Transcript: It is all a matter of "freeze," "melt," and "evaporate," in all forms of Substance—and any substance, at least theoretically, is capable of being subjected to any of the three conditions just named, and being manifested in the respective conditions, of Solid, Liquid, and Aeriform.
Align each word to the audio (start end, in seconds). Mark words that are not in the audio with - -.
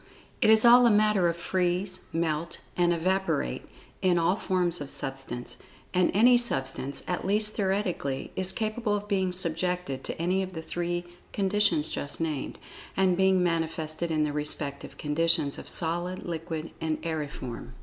It 0.41 0.49
is 0.49 0.65
all 0.65 0.87
a 0.87 0.89
matter 0.89 1.27
of 1.29 1.37
"freeze," 1.37 2.05
"melt," 2.11 2.59
and 2.75 2.91
"evaporate," 2.91 3.69
in 4.01 4.17
all 4.17 4.35
forms 4.35 4.81
of 4.81 4.89
Substance—and 4.89 6.09
any 6.15 6.39
substance, 6.39 7.03
at 7.07 7.23
least 7.23 7.53
theoretically, 7.55 8.31
is 8.35 8.51
capable 8.51 8.95
of 8.95 9.07
being 9.07 9.31
subjected 9.31 10.03
to 10.05 10.19
any 10.19 10.41
of 10.41 10.53
the 10.53 10.61
three 10.63 11.03
conditions 11.33 11.91
just 11.91 12.19
named, 12.19 12.57
and 12.97 13.15
being 13.15 13.43
manifested 13.43 14.09
in 14.09 14.23
the 14.23 14.33
respective 14.33 14.97
conditions, 14.97 15.59
of 15.59 15.69
Solid, 15.69 16.23
Liquid, 16.25 16.71
and 16.81 16.99
Aeriform. 17.03 17.73